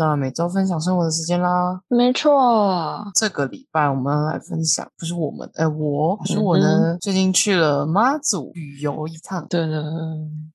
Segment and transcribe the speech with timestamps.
[0.00, 1.78] 到了每周分享生活的时间啦。
[1.88, 9.84] 没错，这个礼拜我们来分享，不是我们，呃，我是我嗯呢，最近去了妈祖旅游一趟，对的，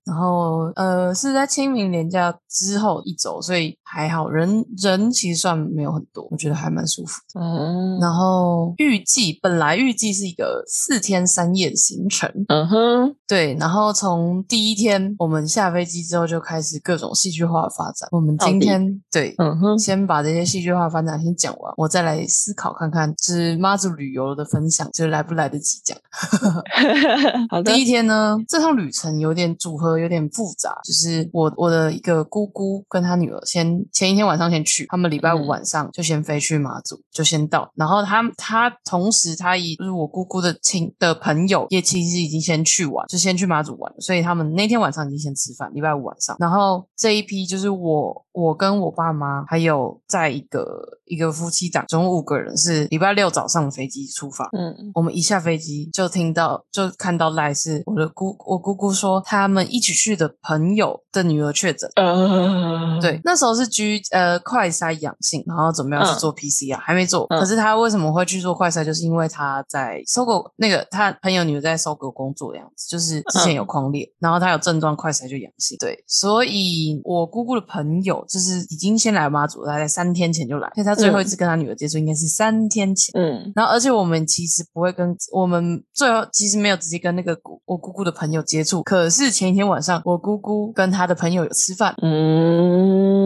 [0.04, 7.40] 然后呃是在清明年假之后一周，所以还好，人人其实算没有很多，我觉得还蛮舒服的。
[7.40, 18.10] 嗯，然后预计本来预计是一个四天三夜的行程，嗯哼，对，然后从第一天我们下飞机之后就开始各种戏剧化的发展。
[18.12, 25.98] 我们今天对，嗯哼，先把这些戏剧化发展先讲完，我再来思考看看，就是妈祖旅游的分享，就来不来得及讲。
[27.50, 27.74] 好的。
[27.74, 50.66] 第，一天呢，这趟旅程有点组合有点复杂，就是我我的一个姑姑跟她女儿先前一天晚上先去，他们礼拜五嗯晚上就先飞去马祖，就先到，然后他他同时他以就是我姑姑的亲的朋友也其实已经先去玩，就先去马祖玩了，所以他们那天晚上已经先吃饭，礼拜五晚上，然后这一批就是我我跟我爸妈还有在一个
[51.06, 54.76] 一个夫妻档，总共五个人是礼拜六早上的飞机出发，嗯。
[54.94, 61.90] 我们一下飞机就听到，就看到赖是我的姑，我姑姑说他们一起去的朋友的女儿确诊。
[61.96, 67.26] 呃，对，那时候是居呃快筛阳性，然后准备要去嗯做 PCR，、还没做。
[67.30, 68.84] 嗯可是他为什么会去做快筛？
[68.84, 75.78] 就是因为他在搜狗那个他朋友女儿在搜狗工作的样子，就是之前有嗯框列，然后他有症状，快筛就阳性。
[75.80, 83.12] 对，所以我姑姑的朋友就是已经先来妈祖了，大概三天前就来，所以他最后一次跟他女儿接触应该是三天前。
[83.16, 91.96] 嗯然后，而且我们其实不会跟我们最后其实没有直接跟那个姑我姑姑的朋友接触，可是前一天晚上我姑姑跟她的朋友有吃饭。
[92.02, 93.25] 嗯，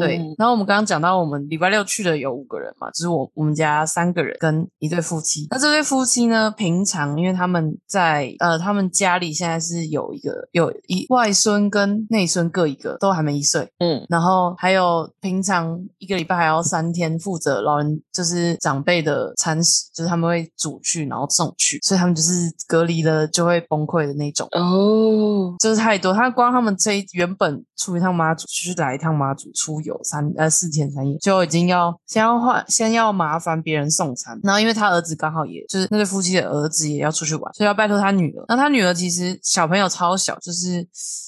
[0.00, 5.46] 对，然后我们刚刚讲到，我们礼拜六去的有五个人嘛，就是我我们家三个人跟一对夫妻。
[5.50, 13.68] 那这对夫妻呢，平常因为他们在呃，他们家里现在是有一个有一外孙跟内孙各一个，都还没一岁。
[13.78, 24.48] 嗯然后还有平常一个礼拜还要三天负责老人就是长辈的餐食，就是他们会煮去然后送去，所以他们就是隔离了就会崩溃的那种。
[24.52, 38.44] 哦，就是太多，他光他们这原本出一趟妈祖，就是来一趟妈祖出游三呃四天三夜，就已经要先要换先要麻烦别人送餐，然后因为他儿子刚好也就是那对夫妻的儿子也要出去玩，所以要拜托他女儿。
[38.48, 40.86] 那他女儿其实小朋友超小，就是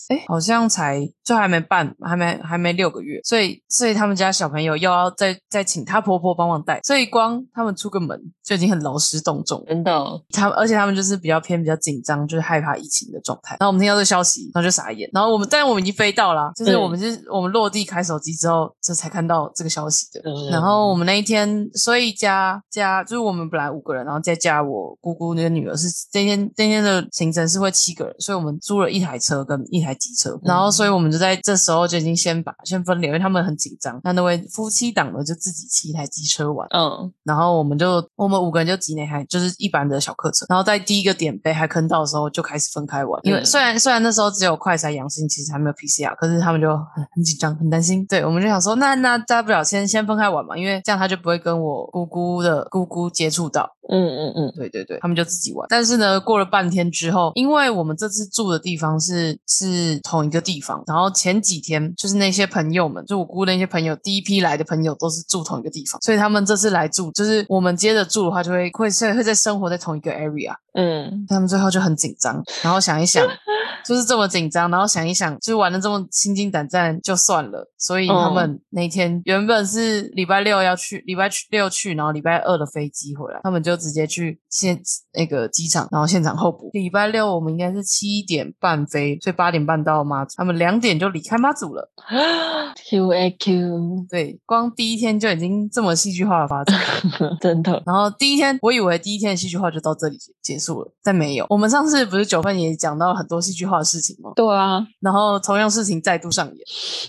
[0.09, 9.67] 哎好像才就还没半还没还没六个月，所以所以他们家小朋友又要再再请他婆婆帮忙带，所以光他们出个门就已经很劳师动众了。
[9.69, 13.57] 真的，他而且他们就是比较偏比较紧张，就是害怕疫情的状态。
[13.61, 15.09] 然后我们听到这个消息，然后就傻眼。
[15.13, 20.21] 然后我们，但是我们已经飞到了，就是嗯我们是我们落地开手机之后，这才看到这个消息的。
[20.25, 30.39] 嗯然后我们那一天，所以加加就是我们本来五个人，然后再加我姑姑那个女儿是那天那天的行程是会七个人，所以我们租了一台车跟一台机车。
[30.45, 34.01] 然后所以我们就在这时候就已经先把先分流，因为他们很紧张。
[34.05, 36.67] 那那位夫妻档呢就自己骑一台机车玩。
[36.71, 55.67] 嗯然后我们就我们五个人就挤那台就是一般的小客车，然后在第一个点被海坑道的时候就开始分开玩，因为嗯虽然虽然那时候只有快筛阳性，其实还没有 PCR，可是他们就很很紧张很担心，对，我们就想说那那大不了先先分开玩嘛，因为这样他就不会跟我姑姑的姑姑接触到，嗯嗯嗯，对对对，他们就自己玩。
[55.71, 70.53] 但是呢，过了半天之后，因为我们这次住的地方是是同一个地方，然后前几天就是那些朋友们，就我姑那些朋友，第一批来的朋友都是住同一个地方，所以他们这次来住，就是我们接着住的话，就会会会会在生活在同一个 area。
[70.79, 73.27] 嗯他们最后就很紧张，然后想一想，
[73.85, 84.81] 就是这么紧张，然后想一想，就是玩的这么心惊胆战就算了，所以他们那天原本是礼拜六要去，礼拜六去，然后礼拜二的飞机回来，他们就直接去现
[85.15, 86.71] 那个机场，然后现场候补。
[86.73, 91.91] 礼拜六我们应该是七点半飞，所以八点半到妈祖，他们两点就离开妈祖了。
[92.89, 96.79] Q A Q，对，光第一天就已经这么戏剧化的发展。
[97.41, 101.47] 真的，然后第一天，我以为第一天的戏剧化就到这里结结束了，但没有。
[101.49, 104.33] 我们上次不是九份也讲到很多戏剧化的事情吗？
[104.37, 106.57] 对啊，然后同样事情再度上演，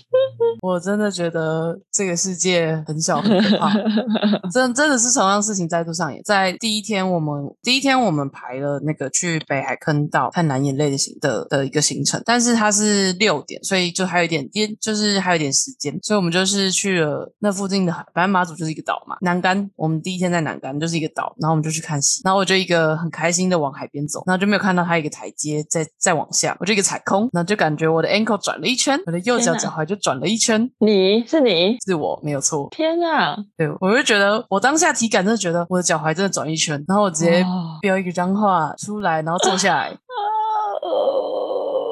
[0.62, 3.72] 我真的觉得这个世界很小很可怕，
[4.52, 6.22] 真真的是同样事情再度上演。
[6.24, 19.70] 在第一天，我们第一天我们排了那个去北海坑道看蓝眼泪的行的的一个行程，但是它是六点，所以就还有一点点，就是还有一点时间，所以我们就是去了那附近的海，反正马祖就是一个岛嘛，南竿。
[19.76, 31.76] 我们第一天在南竿就是一个岛，然后我们就去看戏，然后我就一个很开心的往海边走，然后就没有看到它一个台阶再再往下，我就一个踩空，然后就感觉我的 ankle 转了一圈，我的右脚脚踝就转了一圈，你是你？
[31.84, 32.68] 是我没有错。
[32.70, 33.36] 天啊！
[33.56, 39.90] 对，我就觉得我当下体感真的觉得我的脚踝真的转一圈，然后我直接哦飙一个脏话出来，然后坐下来，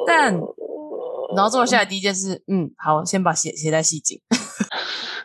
[0.07, 0.33] 但
[1.35, 4.19] 然后坐下来第一件事，嗯，好，先把鞋鞋带系紧。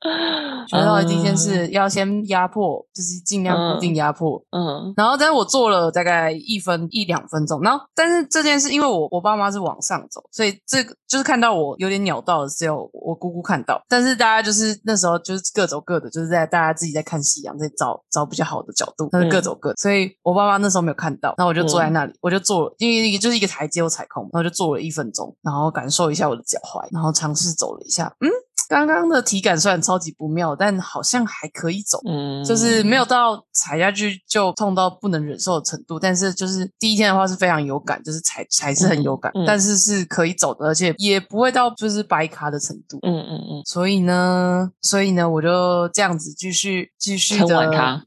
[0.68, 4.42] 学到的第一件事要先压迫，就是尽量固定压迫。
[4.50, 13.82] 嗯然后，但是我做了大概一分一两分钟，然后，但是这件事，因为我我爸妈是往上走，所以这个就是看到我有点鸟到的，只有我姑姑看到。
[13.88, 19.76] 但是大家就是那时候就是各走各的，就是在大家自己在看夕阳，在找找比较好的角度，但是各走各的。
[19.76, 28.28] 所以我爸妈那时候没有看到，然后我就坐在那里，我就坐了，因为就是一个台阶我踩空，然后就坐了一分钟，然后感受一下我的脚踝，然后尝试走了一下，嗯。
[28.74, 32.00] 刚刚的体感虽然超级不妙，但好像还可以走。
[32.08, 42.98] 嗯，就是没有到踩下去就痛到不能忍受的程度，但是就是第一天的话是非常有感，就是踩踩是很有感，嗯嗯但是是可以走的，而且也不会到就是白卡的程度。
[43.02, 48.02] 嗯嗯嗯，所以呢，所以呢，我就这样子继续继续撑的完它。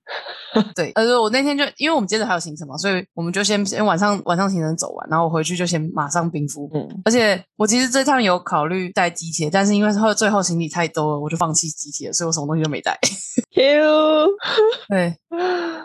[0.73, 6.69] 对，呃，我那天就因为我们接着还有行程嘛，所以我们就先先晚上晚上行程走完，然后我回去就先马上冰敷。
[6.73, 12.97] 嗯而且我其实这趟有考虑带机铁，但是因为后最后行李太多了，我就放弃机铁了，所以我什么东西都没带。
[14.87, 15.15] 对，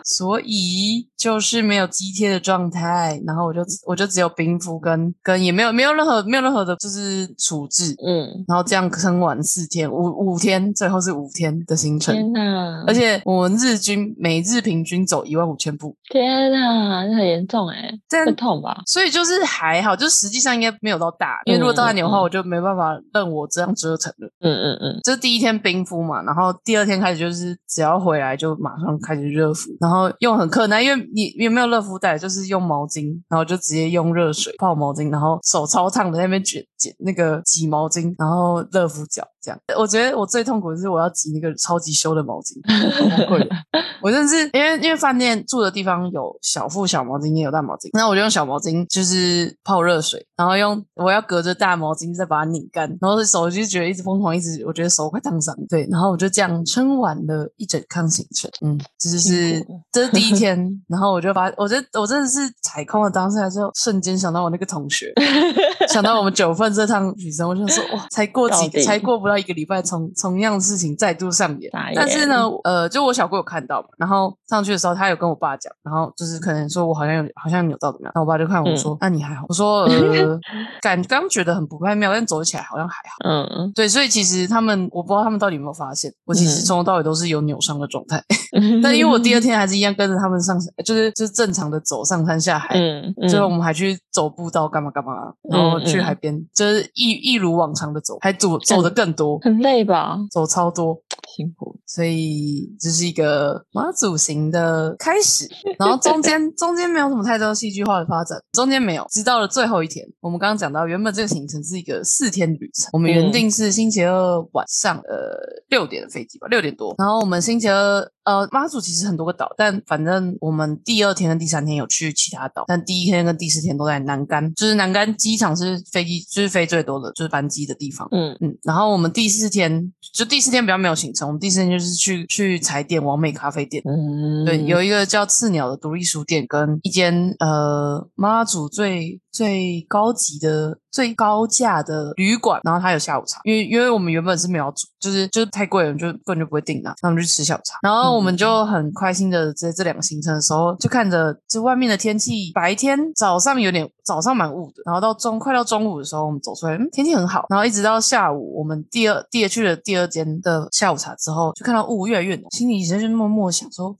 [0.03, 18.81] 所以就是没有肌贴的状态，然后我就我就只有冰敷跟跟也没有没有任何没有任何的就是处置，嗯，然后这样撑完四天五五天，最后是五天的行程，天哪，而且我们日均每日平均走一万五千步，天哪，那很严重哎，这样痛吧？
[18.85, 24.29] 所以就是还好，就实际上应该没有到大，因为如果到大牛的话，我就没办法任我这样折腾了。
[24.41, 39.23] 嗯嗯嗯，这第一天冰敷嘛，然后第二天开始就是只要回来就马上开始热敷，然后用很困难，因为你有没有热敷袋，就是用毛巾，然后就直接用热水泡毛巾，然后手超烫的那边卷卷那个挤毛巾，然后热敷脚。
[39.43, 39.59] 这样。
[39.77, 43.47] 我觉得我最痛苦的是我要挤那个超级修的毛巾，好崩溃。
[44.01, 65.13] 我真的是因为因为饭店住的地方有小副小毛巾，也有大毛巾，那我就用小毛巾就是泡热水，然后用我要隔着大毛巾再把它拧干，然后手就觉得一直疯狂，一直我觉得手快烫伤，对，然后我就这样撑完了一整趟行程，嗯，这就是这是第一天，然后我就把我觉得我真的是踩空了当下就瞬间想到我那个同学，
[65.87, 71.71] 想到我们九份这趟旅程，我就说哇，才过几个，才过不到一个礼拜，从同样的事情再度上演。
[71.95, 79.45] 但是呢，呃，就我小姑有看到嘛，然后上去的时候，她有跟我爸讲，然后就是可能说我好像有好像扭到怎么样，然后我爸就看我说，那、你还好？
[79.47, 80.39] 我说呃，
[80.81, 83.29] 感刚觉得很不太妙，但走起来好像还好。
[83.29, 88.37] 嗯嗯对，所以其实他们我不知道他们到底有没有发现，我其实嗯从头到尾都是有扭伤的状态，嗯，
[88.81, 100.17] 但因为我第二天还是一样跟着他们上山，就是就是正常的走上山下海，嗯嗯，最后我们还去走步道干嘛干嘛，然后去海边，就是一一如往常的走，还走走的更多，很累吧？
[100.31, 100.97] 走超多，
[101.35, 101.75] 辛苦。
[101.85, 105.47] 所以这是一个马祖型的开始。
[105.77, 115.37] 然后中间 中间没有什么太多戏剧化的发展，中间没有，直到了最后一天，我们刚刚讲到，原本这个行程是一个四天旅程，我们原定是星期二晚上呃
[115.69, 118.07] 六点的飞机吧，六点多，然后我们星期二。
[118.23, 128.07] 呃，妈祖其实很多个岛，但反正我们第二天跟第三天有去其他岛，但第一天跟第四天都在南竿，就是南竿机场是飞机就是飞最多的，就是班机的地方。
[128.11, 133.83] 嗯嗯，然后我们第四天就第四天比较没有行程，我们第四天就是去去踩点完美咖啡店。
[133.85, 163.95] 嗯，对，有一个叫刺鸟的独立书店，跟一间呃妈祖最最高级的、最高价的旅馆，然后它有下午茶，因为因为我们原本是没有要住，就是就是太贵了，就根本就不会订了，那我们就吃下午茶，然后我们就很开心的在这两个行程的时候，就看着这外面的天气，白天早上有点早上蛮雾的，然后到中快到中午的时候，我们走出来，嗯，天气很好，然后一直到下午，我们第二第二去了第二间的下午茶之后，就看到雾越来越浓，心里其实就默默想说。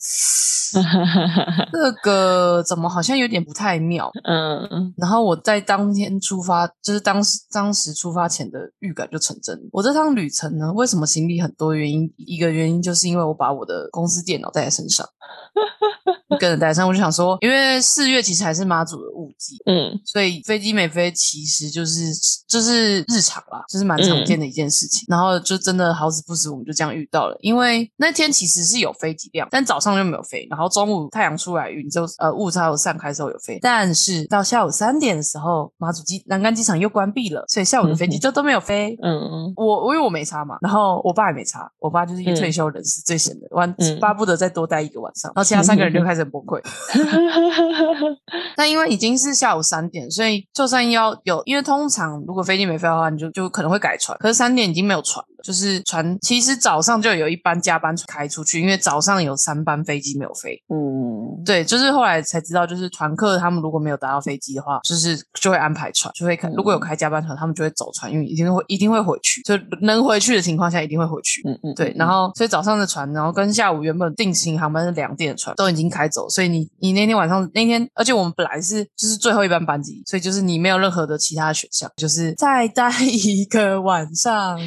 [1.71, 4.09] 这个怎么好像有点不太妙？
[4.23, 9.57] 嗯嗯然后我在当天出发，就是当时当时出发前的预感就成真。
[9.71, 11.73] 我这趟旅程呢，为什么行李很多？
[11.73, 15.07] 原因一个原因就是因为我把我的公司电脑带在身上，
[16.39, 16.87] 跟着带上。
[16.87, 22.13] 我就想说，因为四月其实还是妈祖的雾季，嗯所以飞机没飞其实就是
[22.47, 25.05] 就是日常啦，就是蛮常见的一件事情。
[25.07, 27.37] 然后就真的好死不死，我们就这样遇到了。
[27.41, 30.47] 因为那天其实是有飞机量，但早上就没有飞。
[30.49, 33.59] 然后中午太阳出来，云就呃雾才有散开的时候有飞。
[33.61, 38.97] 但是到下午三点的时候，马祖机南竿机场又关闭了，所以下午的飞机就都没有飞。
[39.01, 45.31] 嗯嗯我我因为我没差嘛，然后我爸也没差，我爸就是一个嗯退休人士，最闲的，完嗯巴不得再多待一个晚上。
[45.35, 46.61] 然后其他三个人就 开始始崩溃。
[48.55, 54.17] 但因为已经是下午三点，所以就算要有，因为通常如果飞机没飞的话，你就就可能会改船。
[54.19, 60.57] 可是三点已经没有船了，就是船其实早上就有一班加班船开出去，因为早上有三班飞机没有飞。
[60.69, 66.49] 嗯，对，就是后来才知道，就是团客他们如果没有搭到飞机的话，就是就会安排船，就会开。
[66.55, 71.41] 如果有开加班船，他们就会走船，因为一定会一定会回去，就能回去的情况下一定会回去。
[71.45, 84.57] 嗯嗯，对，然后所以早上的船，然后跟下午原本定型航班是两点的船都已经开走，所以你你那天晚上那天，而且我们本来是就是最后一班班机，所以就是你没有任何的其他选项，就是再待一个晚上，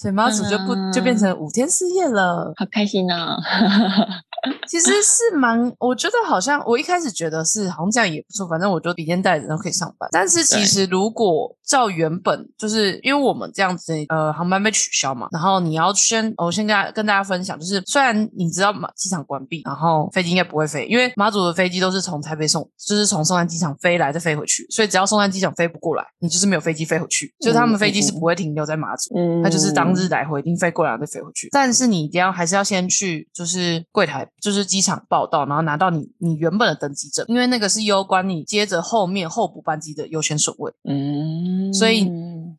[0.00, 2.52] 所以妈祖就不就变成五天四夜了。
[2.56, 3.36] 好开心啊！
[4.68, 10.08] 其实是蛮，我觉得好像我一开始觉得是好像这样也不错，反正我就笔电带着都可以上班。
[10.12, 31.48] 但是其实如果照原本，就是因为我们这样子，呃，航班被取消嘛，然后你要先，我先跟大跟大家分享，就是虽然你知道马机场关闭，然后飞机应该不会飞，因为马祖的飞机都是从台北送，就是从松山机场飞来再飞回去，所以只要松山机场飞不过来，你就是没有飞机飞回去，就是他们飞机是不会停留在马祖，嗯，它就是当日来回，一定飞过来再飞回去。
[31.50, 40.72] 但是你一定要还是要先去，就是柜台，就是机场报到，然后拿到你你原本的登机证，因为那个是攸关你接着后面候补班机的优先顺位。
[40.84, 42.08] 嗯，所以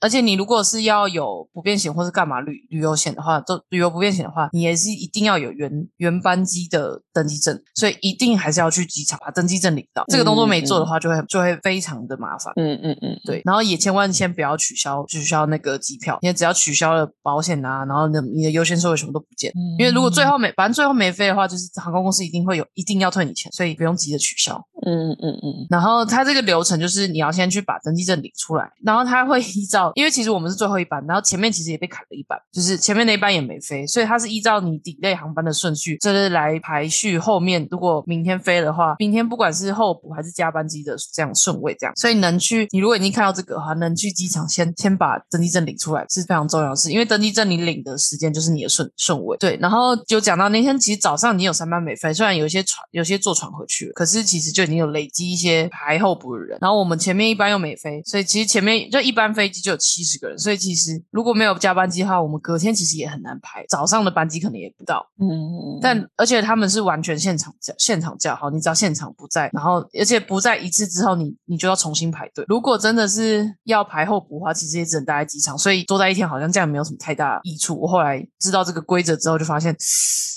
[0.02, 10.04] 而且你如果是要有不便险或是干嘛旅旅游险的话，都旅游不便险的话，你也是一定要有原原班机的登机证，所以一定还是要去机场把登机证领到。
[10.08, 12.54] 这个动作没做的话，就会就会非常的麻烦。
[12.56, 19.52] 嗯嗯嗯，对，然后也千万先不要取消取消那个机票，因为只要取消了保险啊，然后你的你的优先顺位什么都不见。
[19.78, 24.56] 因为如果最后没反正最后没飞的话，就是航空公司一定会有一定要退你钱，所以不用急着取消。
[24.86, 49.38] 嗯嗯嗯，然后它这个流程就是你要先去把登机证领出来，然后它会依照，因为其实我们是最后一班，然后前面其实也被砍了一班，就是前面那一班也没飞，所以它是依照你抵类航班的顺序，就是来排序后面如果明天飞的话，明天不管是候补还是加班机的这样顺位这样，所以能去你如果已经看到这个的话，能去机场先先把登机证领出来是非常重要的事，因为登机证你领的时间就是你的顺顺位。
[49.38, 65.06] 对，然后就讲到那天其实早上你有三班没飞，虽然有一些船有些坐船回去了，可是其实就已经有累积一些排候补的人，然后我们前面一班又没飞，所以其实前面就一班飞机就有七十个人，所以其实如果没有加班机的话，我们隔天其实也很难排，早上的班机可能也不到。
[65.20, 72.46] 嗯，但而且他们是完全现场叫现场叫好，你只要现场不在，然后而且不在一次之后，你你就要重新排队。
[72.48, 77.80] 如果真的是要排候补的话，其实也只能待在机场，所以多待一天好像这样没有什么太大益处。
[77.80, 79.76] 我后来知道这个规则之后，就发现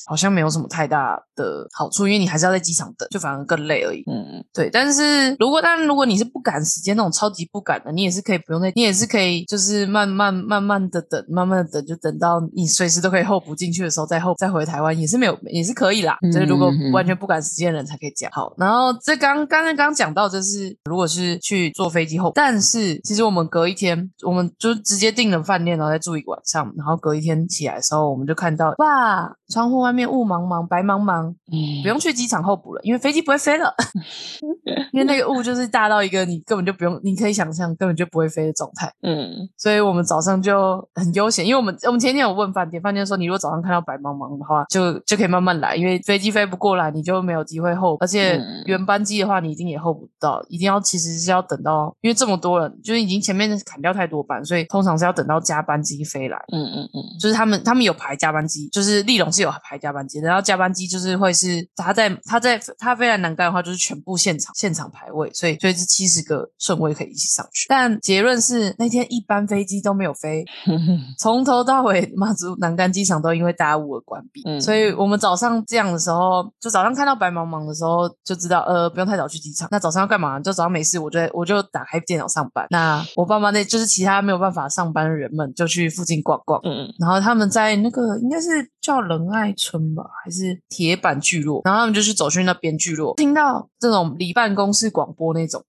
[0.07, 4.03] 好像没有什么太大的好处，因为你还是要在机场等，就反而更累而已。
[4.07, 16.17] 嗯对，但是如果当然如果你是不赶时间那种超级不赶的，你也是可以不用在，你也是可以就是慢慢慢慢的等，慢慢的等，就等到你随时都可以候补进去的时候再候再回台湾也是没有也是可以啦。
[16.33, 18.53] 就是如果完全不赶时间的人才可以讲好。
[18.57, 33.75] 然后这刚刚刚刚讲到就是如果是去坐飞机后，但是其实我们隔一天我们就直接订了饭店，然后再住一个晚上，然后隔一天起来的时候，我们就看到哇，窗户外面雾茫茫白茫茫，嗯，不用去机场候补了，因为飞机不会飞了。
[34.93, 39.18] 因为那个雾就是大到一个你根本就不用，你可以想象根本就不会飞的状态，嗯
[39.57, 41.47] 所以我们早上就很悠闲。
[41.47, 56.37] 因为我们我们前天有问饭店，饭店说你如果早上看到白茫茫的话，就就可以慢慢来，因为飞机飞不过来，你就没有机会候，而且嗯原班机的话，你一定也候不到，一定要其实是要等到，因为这么多人，就是已经前面砍掉太多班，所以通常是要等到加班机飞来。
[56.53, 67.67] 嗯嗯嗯就是他们他们有排加班机，就是利隆是有排加班机的，然后加班机就是会是他在他在他飞来南干的话，就是全部现场现场排位，所以所以是七十个顺位可以一起上去。
[67.69, 79.69] 但结论是那天一班飞机都没有飞， 嗯从头到尾马祖南干机场都因为大雾而关闭，嗯所以我们早上这样的时候，就早上看到白茫茫的时候就知道，呃，不用太早去机场。
[79.71, 80.39] 那早上要干嘛？
[80.41, 82.67] 就早上没事，我就我就打开电脑上班。
[82.71, 86.61] 那我爸妈那就是其他没有办法上班的人们，就去附近逛逛。
[86.65, 88.49] 嗯嗯然后他们在那个应该是
[88.81, 91.61] 叫仁爱村吧，还是铁板聚落？
[91.65, 95.63] 然后他们就去走去那边聚落，听到这种离办公室广播那种，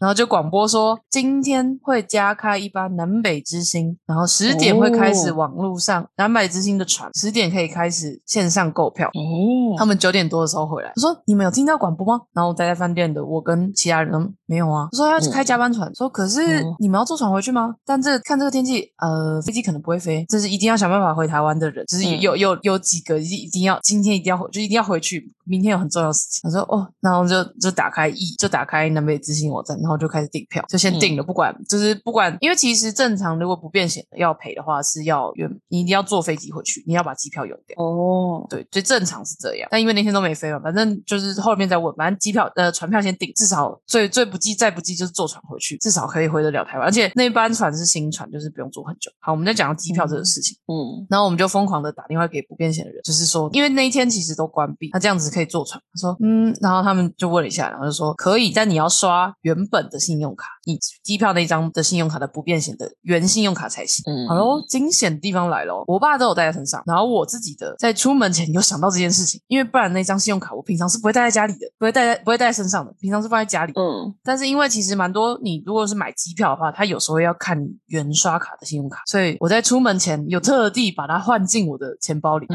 [0.00, 9.08] 然后就广播说今天会加开一班南北之星，然后十点会开始哦网络上、南北之星的船，十点可以开始线上购票。
[9.08, 12.22] 哦，他们九点多的时候回来，我说你们有听到广播吗？
[12.32, 14.88] 然后待在饭店的我跟其他人都没有啊。
[14.92, 17.74] 我说要去开加班船，说可是哦你们要坐船回去吗？
[17.84, 26.40] 但这看这个天气，呃，飞机可能不会飞，这是一定要想办法回台湾的人，就是有有有有几个一定一定要今天一定要回，就一定要回去，明天有很重要的事情。
[26.42, 37.76] 他说哦，然后就就打开 E，就打开南北之星网站，然后就开始订票，就先订了，不管就是不管，因为其实正常如果不变险的要赔的话是要原你一定要坐飞机回去，你要把机票用掉。
[37.82, 49.10] 哦，对，最正常是这样，但因为那天都没飞嘛，反正就是后面再问，反正机票呃船票先订，至少最最不济再不济就是坐船回去，至少可以回得了台湾，而且那班船是新船，就是不用坐很久。
[49.20, 55.80] 好，我们再讲到机票这个事情，嗯然后我们就疯狂的打电话给不变险的人，就是说，因为那一天其实都关闭，他这样子可以坐船。
[55.92, 64.02] 他说，嗯，然后他们就问了一下，然后就说可以，但你要刷原本的信用卡，你机票那一张的信用卡的不变险的原信用卡才行。
[64.06, 65.84] 嗯，好喽，惊险的地方来喽！
[65.86, 73.72] 我爸都有带在身上，然后我自己的在出门前有想到这件事情，因为不然那张信用卡我平常是不会带在家里的，不会带在不会带在身上的，平常是放在家里。
[73.76, 82.46] 嗯但是因为其实蛮多，你如果是买机票的话，他有时候要看你原刷卡的信用卡，所以我在出门前有特地把它换进我的钱包里，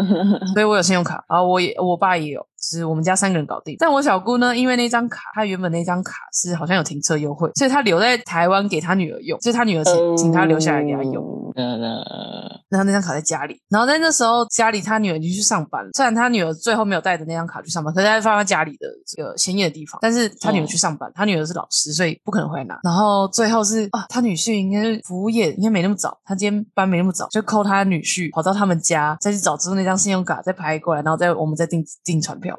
[0.52, 3.76] 所以我有信用卡，然后我也我爸也有，就是我们家三个人搞定。
[3.78, 11.52] 但我小姑呢，因为那张卡，她原本那张卡是好像有停车优惠，所以她留在台湾给她女儿用，所以她女儿请请她留下来给她用。
[11.56, 11.66] 呃，
[12.68, 19.98] 然后那张卡在家里，然后在那时候家里她女儿已经去上班了，虽然她女儿最后没有带着那张卡去上班，可是她放在家里的这个显眼的地方。
[20.00, 22.78] 但是她女儿去上班，她女儿是老师，所以不可能回来拿。
[22.84, 32.49] 然后最后是啊，她女婿应该是服务业，应该没那么早，他今天班没那么早，就扣他女婿跑到他们家，再去找之后那张信用卡，再拍过来，然后再我们再订订船票，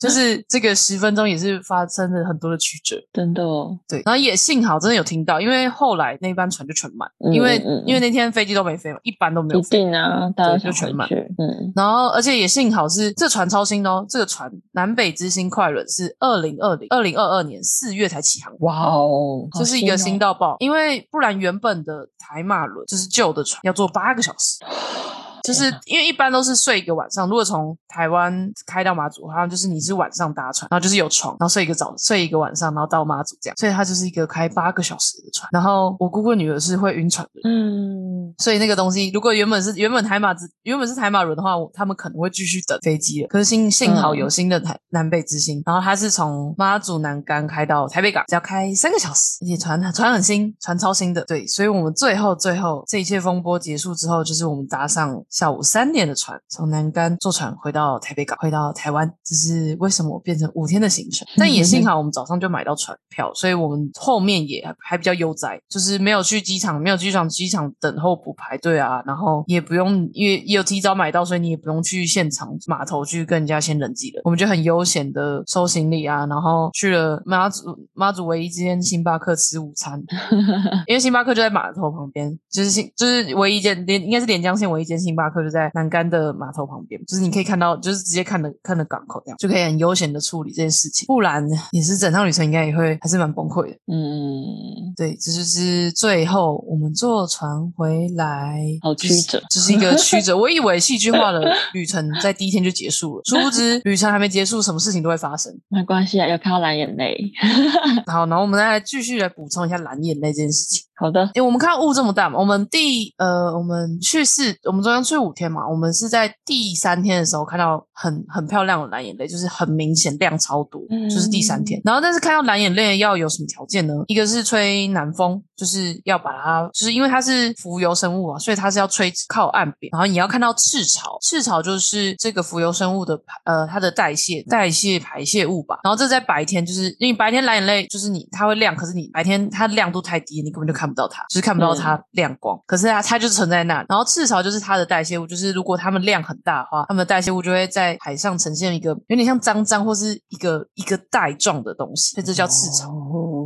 [0.00, 2.96] 就是这个十分钟也是发生了很多的曲折。
[3.12, 9.62] 真的哦，对，然后也幸好真的有听到，因为后来那班船就全满，因为、因为那天飞机都没飞嘛，一班都没有一。
[9.64, 24.58] 定啊，大家对就全满嗯然后，而且也幸好是这船超新哦，这个船南北之星快轮是二零二零二零二二年四月才起航，哇哦，好这是一个新哦到爆，因为不然原本的台马轮就是旧的船要坐八个小时。
[25.48, 35.48] 就是因为一般都是睡一个晚上，如果从台湾开到马祖，好像就是你是晚上搭船，然后就是有床，然后睡一个早睡一个晚上，然后到马祖这样，所以它就是一个开八个小时的船。
[35.52, 43.28] 然后我姑姑女儿是会晕船的，嗯，所以那个东西，如果原本是原本台马之原本是台马轮的话，他们可能会继续等飞机了。
[43.28, 51.24] 可是幸幸好有新的台、南北之星，然后它是从妈祖南竿开到台北港，只要开三个小时，而且船船很新，船超新的。
[51.24, 59.08] 对，所以我们最后最后这一切风波结束之后，就是我们搭上下午三点的船，从南竿坐船回到台北港，回到台湾。
[59.24, 61.24] 这是为什么变成五天的行程？
[61.36, 80.02] 但也幸好我们早上就买到船票，所以我们后面也还比较悠哉，就是没有去机场，没有去机场机场等候补排队啊，然后也不用因为也有提早买到，所以你也不用去现场码头去跟人家先人挤了，我们就很悠闲的收行李啊，然后去了妈祖妈祖唯一之间星巴克吃午餐，
[80.88, 93.76] 因为星巴克就在码头旁边，就是星就是唯一一间连应该是连江县唯一一间星巴克就在南竿的码头旁边，就是你可以看到，就是直接看的看的港口这样，就可以很悠闲的处理这件事情，不然也是整趟旅程应该也会还是蛮崩溃的。
[93.86, 100.36] 嗯，对，这就是最后我们坐船回来，好就是曲折这是一个曲折。
[100.38, 101.40] 我以为戏剧化的
[101.72, 105.52] 旅程在第一天就结束了，殊不知旅程还没结束，什么事情都会发生。
[105.68, 107.16] 没关系啊，有看到蓝眼泪。
[108.06, 110.84] 好，然后我们再来继续来补充一下蓝眼泪这件事情。
[110.98, 121.80] 好的，因为我们看到雾这么大嘛，我们第呃，我们去四，我们中央去五天嘛，我们是在第三天的时候看到很很漂亮的蓝眼泪，就是很明显量超多，嗯就是第三天。
[121.84, 123.94] 然后但是看到蓝眼泪要有什么条件呢？
[124.08, 135.78] 一个是吹南风，就是要把它，就是因为它是浮游生物啊，所以它是要吹靠岸边，然后你要看到赤潮，赤潮就是这个浮游生物的呃它的代谢代谢排泄物吧。
[135.84, 142.58] 然后这在白天就是因为白天蓝眼泪就是你它会亮，可是你白天它亮度太低，你根本就看不到它，就是看不到它亮光。
[142.66, 152.88] 可是它它就存在那，然后赤潮就是它的代谢物，就是如果它们量很大的话，它们的代谢物就会在海上呈现一个有点像脏脏或是一个一个带状的东西，所以这叫赤潮。
[152.88, 153.37] 哦，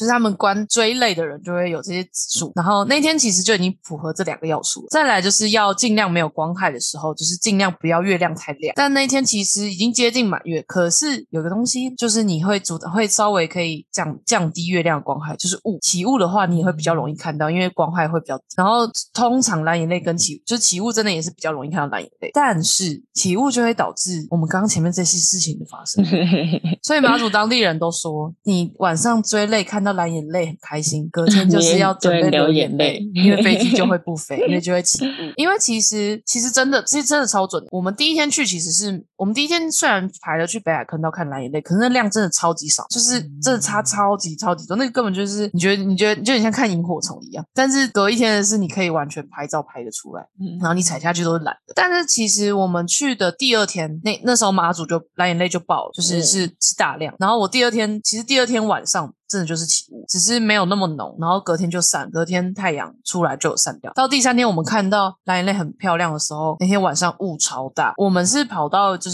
[0.00, 4.86] 就是他们关追类的人就会有这些指数，然后那天其实就已经符合这两个要素了。
[4.88, 8.72] 再来就是要尽量没有光害的时候，就是尽量不要月亮太亮。
[8.74, 15.78] 但那天其实已经接近满月，可是有个东西就是你会主会稍微可以降降低月亮的光害，就是雾。
[15.82, 18.44] 起雾的话，你也会比较容易看到，因为光害会比较低。
[18.56, 26.02] 然后通常蓝眼泪跟起就是起雾真的也是比较容易看到蓝眼泪，但是起雾就会导致我们刚刚前面这些事情的发生。
[26.82, 35.10] 所以马祖当地人都说，你晚上追泪看到蓝眼泪很开心，隔天就是要准备流流眼泪，因为飞机就会 不飞，因为就会起雾。
[35.36, 37.64] 因为其实其实真的，其实真的超准。
[37.70, 47.44] 我们第一天去其实是我们第一天虽然排了去北海坑道看蓝眼泪，可是那量真的超级少，就是真的差超级超级多，那个根本就是你觉得你觉得就很像看萤火虫一样。
[47.52, 51.74] 但是隔一天的是你可以完全拍照拍得出来，嗯然后你踩下去都是蓝的。
[51.76, 57.14] 但是其实我们去的第二天，那那时候马祖就蓝眼泪就爆了，就是嗯是是大量。
[57.18, 59.12] 然后我第二天其实第二天晚上。
[59.30, 63.92] 真的就是起雾，只是没有那么浓，然后隔天就散，隔天太阳出来就有散掉。
[63.92, 67.94] 到第三天我们看到蓝眼泪很漂亮的时候，那天晚上雾超大。
[67.96, 69.09] 我们是跑到就是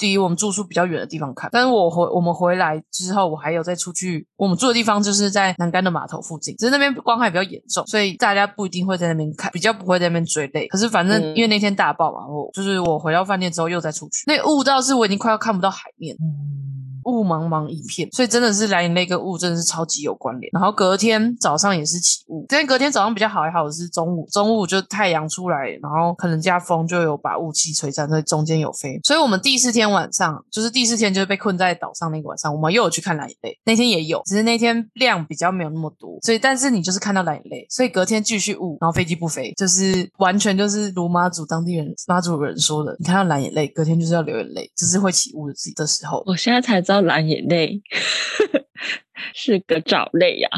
[0.00, 10.66] 离我们住宿比较远的地方看，但是我回我们回来之后，我还有再出去，我们住的地方就是在南竿的码头附近，只是那边光害比较严重，所以大家不一定会在那边看，比较不会在那边追泪。
[10.68, 16.16] 可是反正嗯因为那天大爆嘛，我就是我回到饭店之后又再出去，那雾到是我已经快要看不到海面。
[16.20, 16.73] 嗯
[17.04, 20.50] 雾茫茫一片，所以真的是蓝眼泪跟雾真的是超级有关联。
[20.52, 28.98] 然后隔天早上也是起雾，但隔天早上比较好，还好是中午，中午就太阳出来，然后可能加风就有把雾气吹散，所以中间有飞。
[29.04, 46.22] 所以我们第四天晚上，就是第四天就是被困在岛上那个晚上，我们又有去看蓝眼泪，那天也有，只是那天量比较没有那么多，所以但是你就是看到蓝眼泪，所以隔天继续雾，然后飞机不飞，就是完全就是如妈祖当地人妈祖人说的，你看到蓝眼泪，隔天就是要流眼泪，就是会起雾的自己的时候。
[46.26, 47.82] 我现在才知道蓝眼泪。
[49.44, 50.48] 是个藻类呀、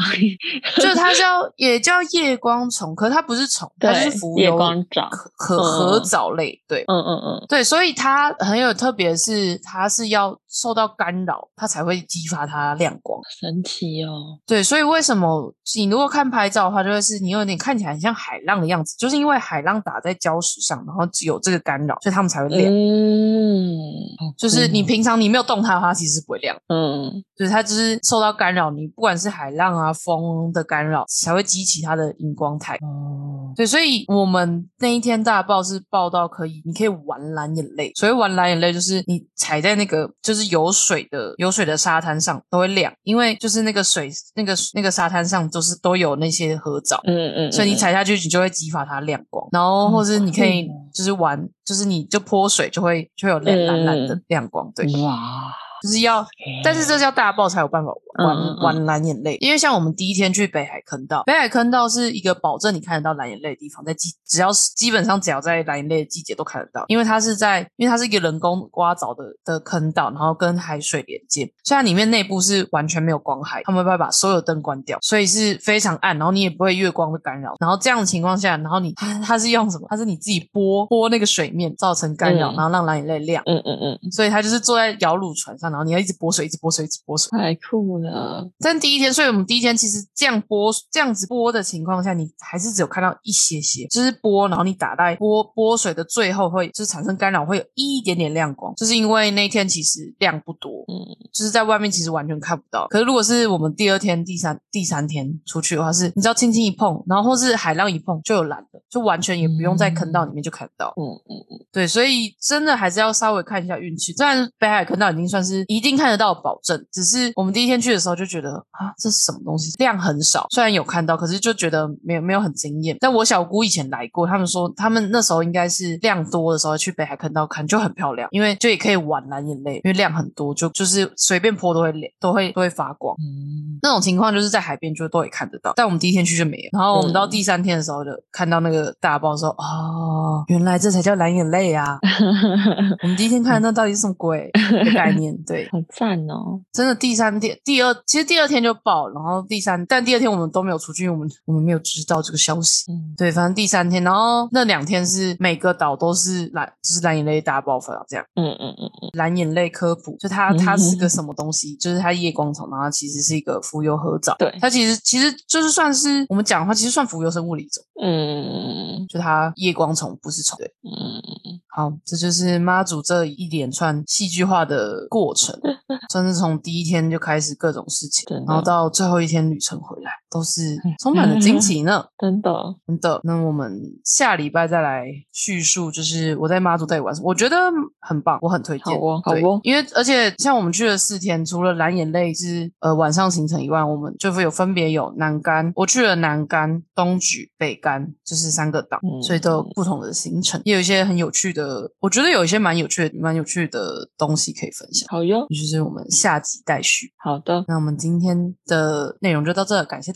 [0.77, 6.85] 就它叫 也叫夜光虫，可它不是虫，它对是浮夜游光藻壳壳壳藻类，对。
[6.87, 13.19] 嗯嗯嗯，对，所以它很有特别，是它是要受到干扰，它才会激发它亮光。
[13.41, 14.39] 神奇哦。
[14.47, 22.71] 对，所以为什么你如果看拍照的话，就会是你有点看起来很像海浪的样子，就是因为海浪打在礁石上，然后有这个干扰，所以它们才会亮。
[22.71, 26.61] 嗯，就是你平常你没有动它的话，它其实是不会亮的。
[26.69, 32.75] 嗯就是它就是受到干扰，你不管是海浪啊、风的干扰，才会激起它的荧光态。
[32.75, 37.91] 哦，对，所以我们那一天大爆是爆到可以，你可以玩蓝眼泪。
[37.95, 47.01] 所以玩蓝眼泪，就是你踩在那个就是有水的有水的沙滩上都会亮，因为就是那个水那个那个沙滩上都是都有那些合藻。
[47.05, 55.51] 嗯嗯，所以你嗯踩下去，你就会激发它亮光，然后或者你可以就是玩，就是你就泼水就会就会有蓝蓝蓝的嗯亮光，对，哇，
[55.83, 56.25] 就是要
[56.63, 57.91] 但是这叫大爆才有办法
[58.23, 79.85] 玩玩蓝眼泪，因为像我们第一天去北海坑道，北海坑道是一个保证你看得到蓝眼泪的地方，在季只要是基本上只要在蓝眼泪的季节都看得到，因为它是在因为它是一个人工挖凿的的坑道，然后跟海水连接，虽然里面内部是完全没有光害，他们会把所有灯关掉，所以是非常暗，然后你也不会月光的干扰，然后这样的情况下，然后你它它是用什么？
[79.89, 82.55] 它是你自己拨拨那个水面造成干扰，嗯。
[82.55, 83.43] 然后让蓝眼泪亮。
[83.45, 87.29] 嗯嗯嗯，所以它就是坐在摇橹船上，然后你要一直拨水，一直拨水，一直拨水。
[87.37, 100.95] 太酷了，但第一天，所以我们第一天其实这样播这样子播的情况下，你还是只有看到一些些，就是播，然后你打在播播水的最后会就是产生干扰，会有一点点亮光，就是因为那一天其实量不多，嗯
[101.33, 102.87] 就是在外面其实完全看不到。
[102.89, 110.93] 可是如果是我们第二天、第三第三天出去的话，是你只要轻轻一碰，然后或是海浪一碰就有蓝的，就完全也不用在坑道里面就看到。
[110.97, 114.13] 嗯嗯嗯，对，所以真的还是要稍微看一下运气。
[114.13, 119.71] 虽然北海坑道已经算是一定看得到保证，只是我们第一天去的时候就觉得啊，这是什么东西？
[119.77, 122.95] 量很少，虽然有看到，可是就觉得没有没有很惊艳。
[122.99, 133.15] 但我小姑以前来过，他们说他们那时候应该是量多的时候去北海坑道看就很漂亮，因为就也可以玩蓝眼泪，因为量很多，就就是随便泼都会亮，都会都会发光。
[133.19, 136.69] 嗯那种情况就是在海边就都会看得到，但我们第一天去就没有。
[136.71, 141.99] 然后我们到嗯第三天的时候就看到那个大爆说，哦，原来这才叫蓝眼泪啊！
[143.03, 144.49] 我们第一天看那到底是什么鬼
[144.83, 145.35] 的概念？
[145.47, 152.91] 对，好赞哦，真的第三天、第二，其实第二天就爆，然后第三，但第二天我们都没有出去，因为我们我们没有知道这个消息。
[152.91, 158.25] 嗯对，反正第三天，然后那两天是每个岛都是蓝，就是蓝眼泪大爆发这样。
[158.35, 161.75] 嗯嗯嗯嗯，蓝眼泪科普，就它它 是个什么东西？
[161.77, 164.35] 就是它夜光虫，然后它其实是一个浮游合藻。
[164.37, 167.83] 对它其实其实就是算是我们讲的话，其实算浮游生物的一种。
[168.03, 170.57] 嗯就它夜光虫不是虫。
[170.59, 171.21] 对，嗯
[171.69, 175.57] 好，这就是妈祖这一连串戏剧化的过程，
[176.11, 182.03] 算是从第一天就开始各种事情然后到最后一天旅程回来，都是充满了惊奇呢。
[182.17, 182.51] 真的，
[182.87, 187.57] 真的，那我们下礼拜再来叙述，就是我在妈祖带玩什么，我觉得
[188.01, 188.85] 很棒，我很推荐。
[188.85, 205.07] 好哦好哦因为而且像我们去了四天，除了蓝眼泪是呃晚上行程以外，我们就会有分别有南竿，我去了南竿、东莒、北竿，就是三个岛，嗯所以都有不同的行程，也有一些很有趣的，我觉得有一些蛮有趣的、蛮有趣的东西可以分享。
[205.09, 207.11] 好哟，就是就是我们下集待续。
[207.17, 210.13] 好的，那我们今天的内容就到这，感谢